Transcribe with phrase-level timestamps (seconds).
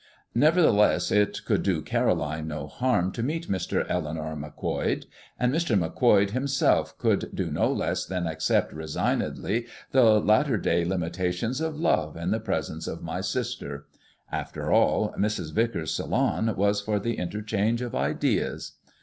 [0.33, 3.85] Nevertheless, it could do Caroline no harm to meet Mr.
[3.87, 5.05] Eleanor Macquoid;
[5.39, 5.77] and Mr.
[5.77, 12.17] Macquoid himself could do no less than accept resignedly the latter day limitations of love
[12.17, 13.85] in the presence of my sister.
[14.31, 15.53] After all, Mrs.
[15.53, 18.77] Vicars's salon was for the interchange of ideas.